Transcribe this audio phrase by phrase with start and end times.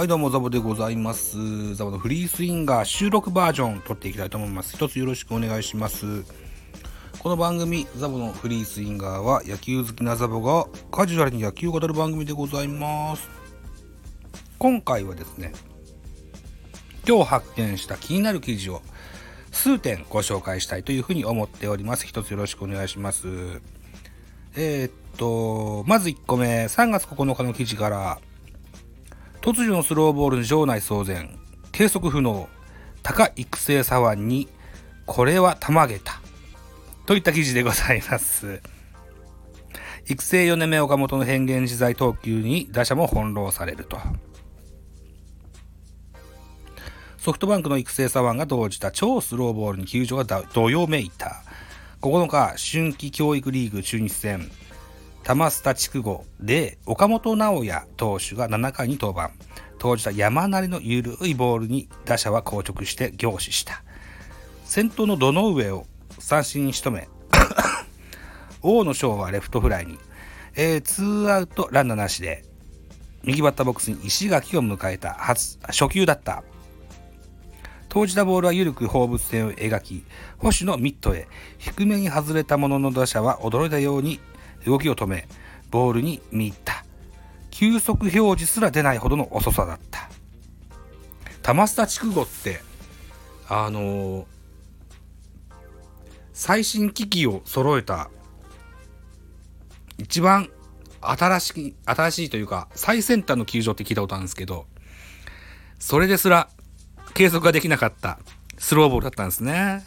[0.00, 1.74] はい、どうも、ザボでございます。
[1.74, 4.74] ザボのフリースインガー収録バージョン撮っていきたいと思います。
[4.74, 6.24] 一つよろしくお願いします。
[7.18, 13.28] この番組、ザボのフリースインガーは野球好きなザボがカジュアルに野球を語る番組でございます。
[14.58, 15.52] 今回はですね、
[17.06, 18.80] 今日発見した気になる記事を
[19.52, 22.06] 数点ご紹介したいというふうに思っております。
[22.06, 23.28] 一つよろしくお願いします。
[24.56, 28.18] えーっと、まず1個目、3月9日の記事から、
[29.42, 31.38] 突如のスローボールに場内騒然、
[31.72, 32.46] 計測不能、
[33.02, 34.48] 高育成左腕に、
[35.06, 36.20] これはたまげた。
[37.06, 38.60] といった記事でございます。
[40.06, 43.98] 育成4年目岡本の変幻自在投球に打者も翻弄されると。
[47.16, 51.42] ソフトバンクの育成左腕が投じた超スローボールに球場がどよめいた。
[52.02, 54.50] 9日、春季教育リーグ中日戦、
[55.22, 59.32] 玉スタ地区後で岡本直也投手が7回に登板。
[59.80, 63.82] 投じた山なりの緩いボールに打者は硬直して凝視した。
[64.66, 65.86] 先頭の堂上を
[66.18, 67.08] 三振に仕留め、
[68.60, 69.98] 大野翔はレフトフライに、
[70.54, 72.44] えー、ツーアウトランナーなしで、
[73.24, 76.44] 右バッターボックスに石垣を迎えた初初球だった。
[77.88, 80.04] 投じたボールは緩く放物線を描き、
[80.36, 81.26] 保守のミットへ
[81.56, 84.20] 低めに外れたものの打者は驚いたように
[84.66, 85.28] 動きを止め、
[85.70, 86.84] ボールに見入った。
[87.50, 90.08] 球速表示すら出ないほどの遅さだった。
[91.42, 92.60] 玉下筑後って、
[93.48, 94.24] あのー
[96.40, 98.08] 最新機器を揃えた、
[99.98, 100.48] 一番
[101.02, 104.64] 新しい、新しいというか、最先端の球場って聞いたことあるんですけど、
[105.78, 106.48] それですら
[107.12, 108.18] 計測ができなかった
[108.56, 109.84] スローボールだったんですね。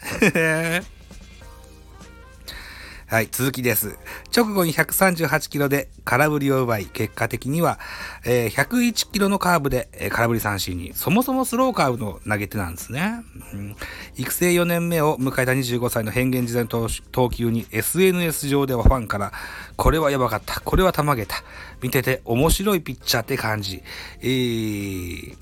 [3.06, 3.98] はい、続きです。
[4.34, 7.78] 直後に138キロで空振りを奪い、結果的には、
[8.24, 13.22] えー101キロのカーブで、えー空振り三振に、そもそもスローカーブの投げ手なんですね。
[13.52, 13.76] うん
[14.16, 19.32] 育成4年目を迎えた25歳の変幻自在の投球に SNS 上ではファンから、
[19.76, 21.36] これはやばかった、これはたまげた、
[21.82, 23.82] 見てて面白いピッチャーって感じ。
[24.22, 25.36] えー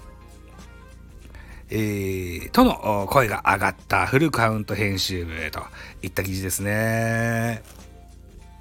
[1.75, 5.63] えー、との声が上がったフルカウント編集部と
[6.03, 7.63] いった記事ですね。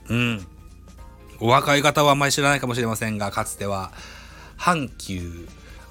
[0.07, 0.47] うん。
[1.41, 3.91] お若い方はあんまり知らないかもしれませんが、かつては、
[4.57, 5.45] 阪急、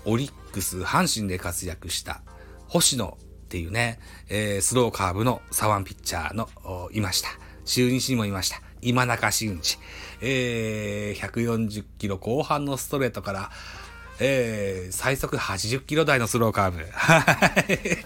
[0.07, 2.23] オリックス、阪神で活躍した
[2.69, 4.01] 星野っていうね、
[4.31, 6.49] えースローカーブの左腕ピッチャーの、
[6.91, 7.29] いました。
[7.67, 8.63] 中日にもいました。
[8.81, 9.79] 今中慎二。
[10.23, 13.51] えー、140キロ後半のストレートから、
[14.21, 16.87] えー、最速80キロ台のスローカーブ。
[16.93, 17.19] は
[17.69, 18.05] い。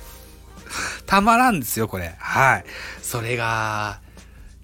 [1.07, 2.15] たまらんですよ、これ。
[2.19, 2.65] はい。
[3.03, 4.01] それが、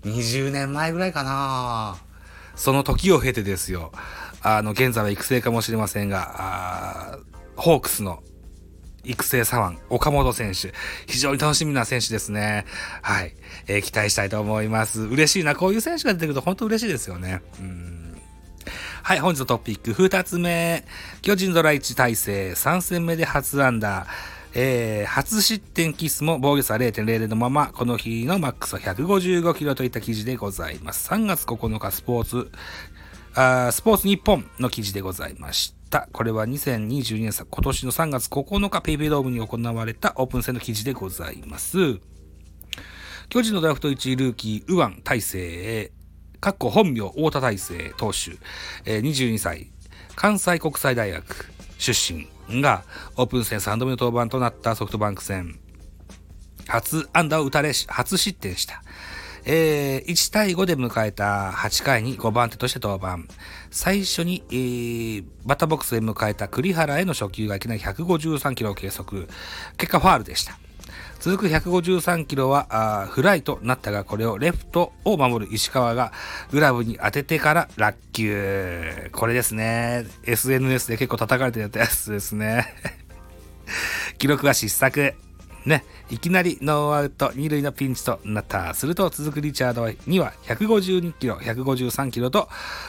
[0.05, 1.97] 20年前ぐらいかな
[2.55, 3.93] その時を経てですよ。
[4.43, 7.19] あの、現在は育成かもしれませんが、
[7.57, 8.23] ホークスの
[9.05, 10.73] 育成左腕、岡本選手。
[11.07, 12.65] 非常に楽しみな選手ですね。
[13.03, 13.35] はい。
[13.67, 15.03] えー期待したいと思います。
[15.03, 15.55] 嬉しいな。
[15.55, 17.43] こういう選手が出てくると本当嬉しいですよね。
[17.59, 18.00] うん。
[19.03, 20.85] はい、本日のトピック、二つ目。
[21.23, 24.09] 巨人ドラ1体制、3戦目で初アンダー。
[24.53, 31.09] えー、初失点キスも防御差0.00のまま、この日のマックスは155キロといった記事でございます。
[31.09, 32.51] 3月9日スポーツ、
[33.35, 36.09] あスポーツ日本の記事でございました。
[36.13, 42.01] これは2022年さ今年の3月9日ペイペイドームに行われたオープン戦の記事でございます。
[43.29, 45.93] 巨人のドラフト1位ルーキー、右腕大勢、
[46.41, 48.39] かっこ本名、太田大勢投手、
[48.87, 49.71] えー22歳、
[50.17, 52.13] 関西国際大学出
[52.49, 52.83] 身が、
[53.17, 55.59] オープン戦3度目の登板となったソフトバンク戦、
[56.67, 58.83] 初安打を打たれし、初失点した。
[59.45, 63.31] えー1対5で迎えた8回に5番手として登板。
[63.71, 69.29] 最初に、えーバッターボックスで迎えた栗原への初球がいきなり153キロを計測。
[69.77, 70.59] 結果ファールでした。
[71.21, 72.67] 続く153キロは
[73.03, 76.13] 左フライとなったが、これをレフトを守る石川が
[76.51, 79.11] グラブに当ててから落球。
[79.13, 80.07] これですね。
[80.25, 82.75] SNS で結構叩かれてるやつですね。
[84.19, 85.15] 記録は失策。
[85.67, 88.73] ね、いきなりノーアウト二塁のピンチとなった。
[88.75, 92.49] すると続くリチャードには152キロ、153キロと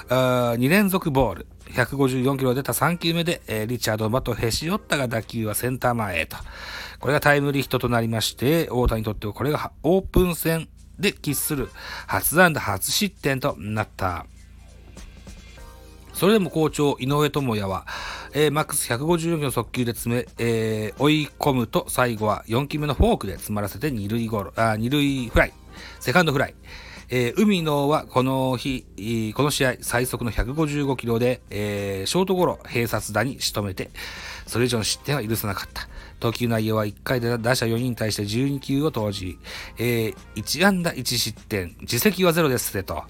[0.09, 1.47] 2連続ボール。
[1.71, 6.38] 154キロ出た3球目で、えーリチャードのバットをへし折ったが打球はセンター前へと。
[7.00, 10.68] これがタイムリーヒットとなりまして、大谷にとってはこれがオープン戦
[11.00, 11.69] で喫する
[12.07, 14.25] 初安打初失点となった。
[16.21, 17.88] それでも好調、井上智也は、
[18.35, 25.53] えーマックス154キロ速球で詰め、えー追い込むと最後は4球目のフォークで詰まらせて二塁ゴロ、あ二塁フライ、
[26.00, 26.53] セカンドフライ。
[27.09, 28.85] えー海野はこの日、
[29.35, 33.89] この試合最速の155キロで、えーショートゴロ、併殺打に仕留めて、
[34.45, 35.89] それ以上の失点は許さなかった。
[36.19, 39.39] 投球内容は1回で打者4人に対して12球を投じ、
[39.79, 43.06] えー、1安打1失点、自責はゼロですねと。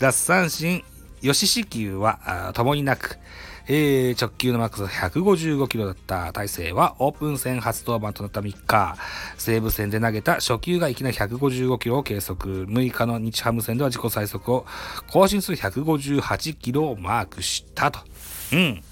[0.00, 0.82] 奪三振、
[1.22, 3.18] 吉四球はともになく、
[3.66, 8.96] えー、直球のマックス155キロだった大勢はオープン戦初登板となった3日、
[9.36, 14.66] 西武戦で投げた初球がいきなり155キロを計測、6日の日ハム戦では自己最速を
[15.10, 18.00] 更新する158キロをマークしたと。
[18.52, 18.58] うん。
[18.58, 18.82] い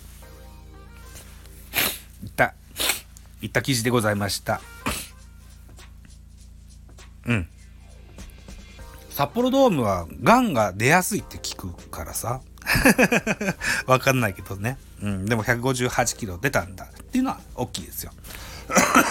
[2.28, 2.54] った、
[3.40, 4.60] いった記事でございました。
[7.24, 7.48] うん。
[9.16, 12.42] 札幌ドームはガンが出やすいって聞くからさ。
[13.88, 14.76] わかんないけどね。
[15.00, 18.12] うん、でも158キロ出たんだっていうのは大きいですよ。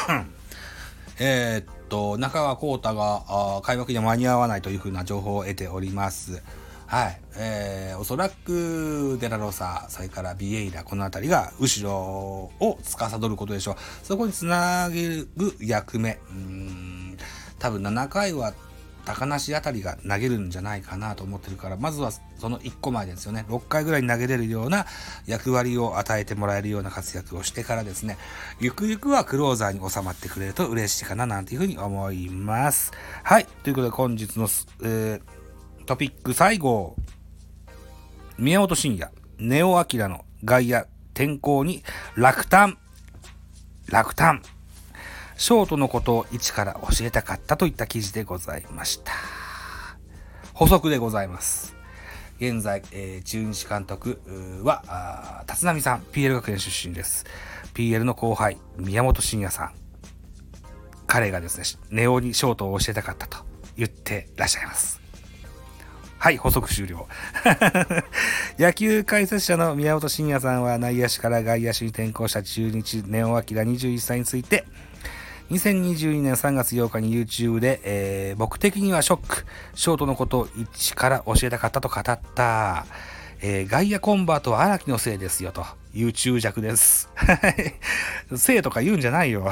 [1.17, 6.43] えっと、中川幸太があ開幕には間に合わないというふうな情報を得ております。
[6.85, 7.19] はい。
[7.37, 13.75] えー、おそらくデラロサ、それからビエイラ、この辺りが後ろを司ることでしょう。
[14.03, 15.27] そこにつなげる
[15.61, 16.19] 役目。
[16.29, 17.17] うん
[17.57, 18.53] 多分7回は
[19.05, 23.45] 高梨あたりが投げるんじゃないかなと思ってるから、まずはその1個前ですよね。
[23.47, 24.85] 6回ぐらいに投げれるような
[25.27, 28.17] 役割を与えてもらえるような活躍をしてからですね、
[28.59, 32.91] ゆくゆくはクローザーに収まってくれると嬉しいかななんていうふうに思います。
[33.23, 33.45] はい。
[33.63, 34.47] ということで本日の、
[34.83, 36.95] えー、トピック最後、
[38.37, 41.83] 宮本慎也、ネオアキラの外野転向に
[42.15, 42.77] 落胆。
[43.87, 44.41] 落胆。
[45.37, 49.13] ショートのことを一から教えたかったといった記事でございました。
[50.53, 51.75] 補足でございます。
[52.37, 54.19] 現在、えー、中日監督
[54.63, 57.25] は、立浪さん、PL 学園出身です。
[57.73, 59.71] PL の後輩、宮本慎也さん。
[61.07, 63.37] 彼がですね、ネオにショートを教えたかったと
[63.77, 65.01] 言ってらっしゃいます。
[66.17, 67.07] はい、補足終了。
[68.57, 74.65] 野球解説者の宮本慎也さんは内野手から外野手に転向した中日ネオアキラ21歳について、
[75.51, 79.45] 2022年3月8日に YouTube で、えー、僕的にはショック。
[79.75, 82.85] ショートのことを一から教えたかったと語った。
[83.41, 87.09] えー、外野コンバートは荒木のせいですよという中弱です。
[88.35, 89.51] せいとか言うんじゃないよ。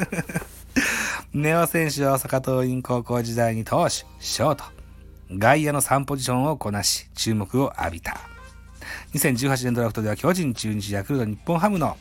[1.32, 4.64] ネオ選手は大阪桐蔭高校時代に投手、ショート、
[5.32, 8.18] 外野の3ポジションをこなし、注目を浴びた。
[9.14, 11.96] 2018年ドラフトでは巨人、中日、ヤクルト、日本ハムの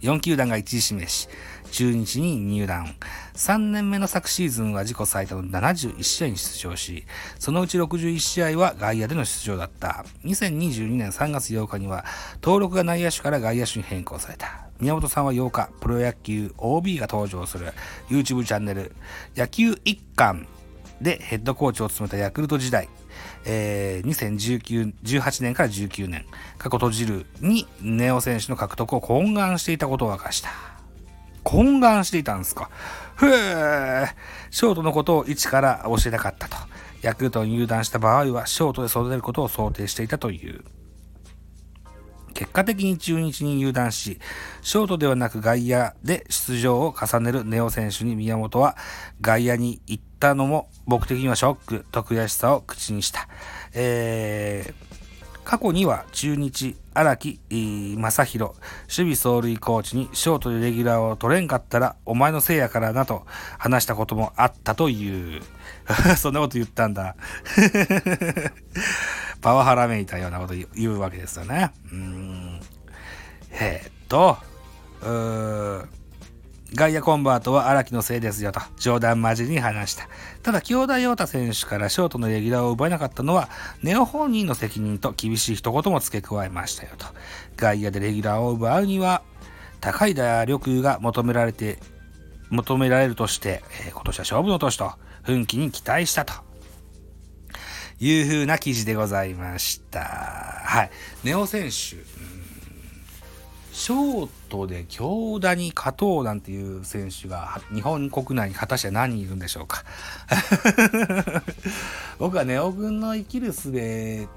[0.00, 1.28] 4球団が一時指名し、
[1.70, 2.94] 中日に入団。
[3.34, 7.04] 3年目の昨シーズンは自己最多の71試合に出場し、
[7.38, 10.04] そのうち61試合は外野での出場だった。
[10.24, 12.04] 2022年3月8日には、
[12.42, 14.66] 登録が内野手から外野手に変更された。
[14.80, 17.72] 宮本さんは8日、プロ野球 OB が登場する
[18.08, 18.92] YouTube チャンネル、
[19.36, 20.46] 野球一貫
[21.00, 22.88] でヘッドコーチを務めたヤクルト時代、
[23.44, 26.24] えー、2019、18年から19年、
[26.58, 30.50] 過去閉じるにネオ選手の獲得を懇願していたことを明かした。
[31.44, 32.70] 懇願していたんですか。
[33.14, 34.08] ふえ
[34.50, 36.56] ショートのことを一から教えたかったと。
[37.02, 40.62] ヤクルトに入団した場合は、ショートで育てることを想定していたという。
[42.40, 44.18] 結果的に中日に入団し、
[44.62, 48.78] ショートではなく外野で出場を重ねるネオ選手に宮本は
[49.20, 53.28] 外野に行ったのも僕的にはショックと悔しさを口にした。
[53.74, 63.24] えー、過去には中日、荒木正宏、守備走塁コーチにショートでレギュラーを取れんかったらお前のせいやからなと
[63.58, 65.42] 話したこともあったという。
[66.16, 67.16] そんなこと言ったんだ。
[69.40, 71.72] パワハラめいたようなこと言うわけですよね。
[71.92, 72.60] うん。
[73.52, 74.38] えー、っと、
[75.02, 75.99] うー
[76.74, 80.08] 外野コンバートは荒木のせいですよと冗談交じりに話した。
[80.42, 83.48] ただ、京田陽太選手からショートのレギュラーを奪えなかったのは、
[83.82, 87.06] ネオ本人の責任と厳しい一言も付け加えましたよと。
[87.56, 89.22] 外野でレギュラーを奪うには、
[89.80, 91.78] 高い打力が求められて、
[92.50, 96.34] 求められるとして、えー、今年は勝負の年と、奮起に期待したと。
[98.02, 100.00] いう風な記事でございました。
[100.00, 100.90] はい。
[101.22, 101.96] ネオ選手、
[103.80, 109.84] ショートで強打に勝とうなんていう選手が日本国内に果たして何人いるんでしょうか。
[112.20, 114.28] 僕はネオ軍の生きる術で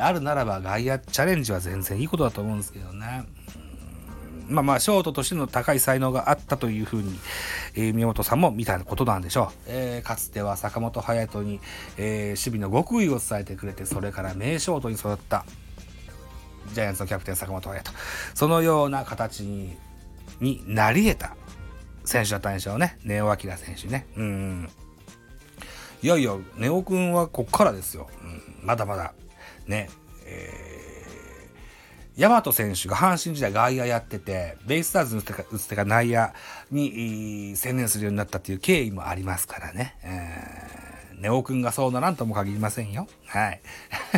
[0.00, 3.26] あるならば外野チャレンジは全然いいことだと思うんですけどね。
[4.48, 7.16] まあまあ、ショートとしての高い才能があったというふうに、
[7.76, 9.46] えー、宮本さんも見たことなんでしょう。
[9.68, 11.60] えー、かつては坂本勇人に、
[11.96, 15.44] えー、守備の極意を伝えてくれて、それから名ショートに育った
[16.72, 17.92] ジャイアンツのキャプテン坂本勇人。
[18.34, 19.76] そのような形に
[20.40, 21.36] になり得た
[22.04, 22.98] 選手だったんでしょうね。
[23.04, 24.06] ネオアキラ選手ね。
[24.16, 24.70] うん。
[26.02, 28.08] いやいや、ネオ君はこっからですよ。
[28.22, 29.12] うん、まだまだ。
[29.66, 29.90] ね。
[30.24, 30.70] えー
[32.20, 36.28] ヤマト選手が阪神時代外野やってて、ベイスターズに打つ手が内野
[36.70, 39.96] に専念するようになったっていう経緯もありますからね。
[40.02, 40.59] えー、
[41.20, 43.06] ネオくんがそうならんとも限りませんよ。
[43.26, 43.60] はい。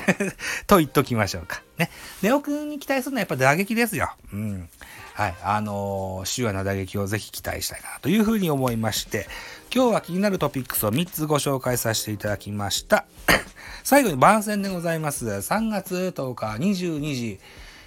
[0.69, 1.63] と言っときましょうか。
[1.77, 1.91] ね。
[2.23, 4.15] ネオくんに期待するのはやっぱ打撃ですよ。
[4.33, 4.69] うん。
[5.15, 5.35] はい。
[5.43, 9.27] あのー、シュアな打撃をぜひ期待したいなというふうに思いまして、
[9.75, 13.05] 今日は気になるトピックスを3つご紹介させていただきました。
[13.83, 15.27] 最後に番宣でございます。
[15.27, 17.41] 3月10日22時、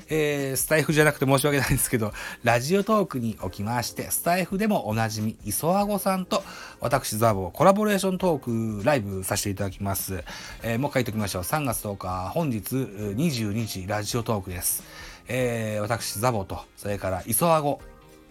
[0.09, 6.43] えー、スタイフじゃなくて申し訳ないんですけど、ラジオトークにおきまして、スタイフでもおなじみ、磯あごさんと、
[6.79, 10.23] 私、ザボ、コラボレーショントークライブさせていただきます。
[10.63, 11.41] えー、もう一回言っておきましょう。
[11.43, 14.83] 3月10日、本日22時、ラジオトークです。
[15.27, 17.81] えー、私、ザボと、それから、磯あご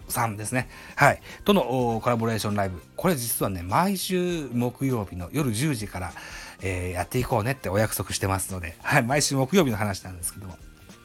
[0.07, 0.69] さんですね。
[0.95, 1.21] はい。
[1.43, 2.81] とのコラボレーションライブ。
[2.95, 6.13] これ実はね、毎週木曜日の夜10時から、
[6.61, 9.03] えー、やっていこうねってお約束してますので、はい。
[9.03, 10.57] 毎週木曜日の話なんですけども。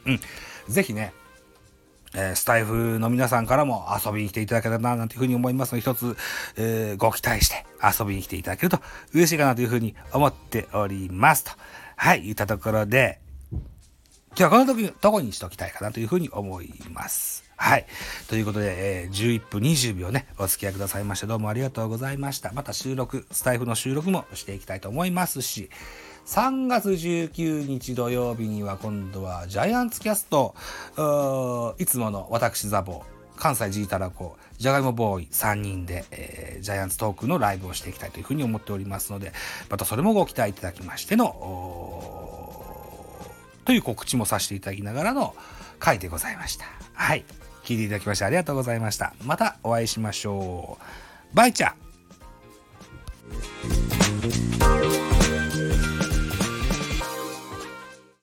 [0.06, 0.20] うん。
[0.70, 1.12] ぜひね、
[2.14, 6.16] えー、スタイフの皆さんからも遊びに来ていただけたらな、なんていうふうに思いますので、一つ、
[6.56, 8.80] えー、ご期待して遊びに来ていただけると
[9.12, 11.52] 嬉しいかなというふうに思っておりますと。
[11.96, 13.20] はい、言ったところで、
[14.30, 17.44] 今日はこの時、どこにしときたいかなというふうに思います。
[17.56, 17.86] はい。
[18.28, 22.52] ということで、えー、11分20秒ね、お付き合いくださいまして、どうもありがとうございました。
[22.52, 25.68] また収録、スタイフの収録もしていきたいと思いますし、
[26.30, 30.54] 3月19日土曜日には今度はジャイアンツキャスト、
[31.76, 33.02] いつもの私ザボ、
[33.34, 39.32] 関西ジータラコ、ジャガイモボーイ3人で、えー、ジャイアンツトークのライブをしていきたいというふうに思っておりますので、
[39.68, 41.34] またそれもご期待いただきましての、
[43.64, 45.34] という告知もさせていただきながらの
[45.80, 46.64] 回でございました。
[46.92, 47.24] はい。
[47.64, 49.14] 聞いていただきましてありがとうございました。
[49.24, 51.36] またお会いしましょう。
[51.36, 51.72] バイチャ